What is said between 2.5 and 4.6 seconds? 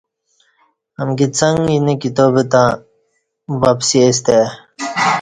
تں وپسی سته ای